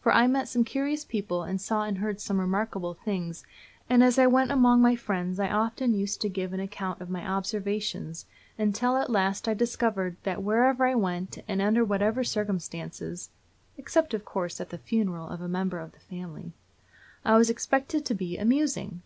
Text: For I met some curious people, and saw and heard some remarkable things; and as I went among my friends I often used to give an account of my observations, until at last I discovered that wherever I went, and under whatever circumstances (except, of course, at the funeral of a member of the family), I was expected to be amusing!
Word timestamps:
For 0.00 0.12
I 0.14 0.28
met 0.28 0.46
some 0.46 0.62
curious 0.62 1.04
people, 1.04 1.42
and 1.42 1.60
saw 1.60 1.82
and 1.82 1.98
heard 1.98 2.20
some 2.20 2.38
remarkable 2.38 2.94
things; 2.94 3.44
and 3.90 4.04
as 4.04 4.16
I 4.16 4.24
went 4.28 4.52
among 4.52 4.80
my 4.80 4.94
friends 4.94 5.40
I 5.40 5.50
often 5.50 5.94
used 5.94 6.20
to 6.20 6.28
give 6.28 6.52
an 6.52 6.60
account 6.60 7.00
of 7.00 7.10
my 7.10 7.28
observations, 7.28 8.24
until 8.56 8.96
at 8.96 9.10
last 9.10 9.48
I 9.48 9.54
discovered 9.54 10.16
that 10.22 10.44
wherever 10.44 10.86
I 10.86 10.94
went, 10.94 11.38
and 11.48 11.60
under 11.60 11.84
whatever 11.84 12.22
circumstances 12.22 13.30
(except, 13.76 14.14
of 14.14 14.24
course, 14.24 14.60
at 14.60 14.70
the 14.70 14.78
funeral 14.78 15.26
of 15.28 15.40
a 15.40 15.48
member 15.48 15.80
of 15.80 15.90
the 15.90 15.98
family), 15.98 16.52
I 17.24 17.36
was 17.36 17.50
expected 17.50 18.04
to 18.04 18.14
be 18.14 18.38
amusing! 18.38 19.02